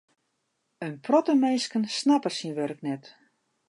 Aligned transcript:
In 0.85 0.93
protte 1.05 1.31
minsken 1.43 1.83
snappe 1.97 2.31
syn 2.37 2.55
wurk 2.57 2.79
net. 2.87 3.03